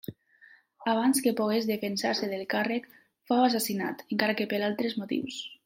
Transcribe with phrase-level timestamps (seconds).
[0.93, 2.89] Abans que pogués defensar-se del càrrec
[3.33, 5.39] fou assassinat, encara que per altres motius.